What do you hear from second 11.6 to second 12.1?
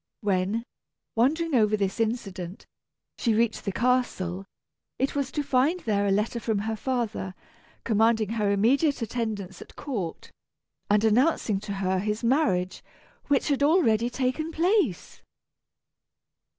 her